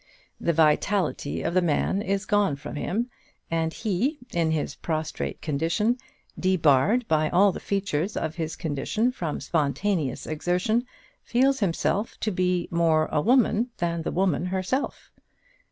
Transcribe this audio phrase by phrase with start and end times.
[0.39, 3.11] The vitality of the man is gone from him,
[3.51, 5.99] and he, in his prostrate condition,
[6.39, 10.87] debarred by all the features of his condition from spontaneous exertion,
[11.21, 15.11] feels himself to be more a woman than the woman herself.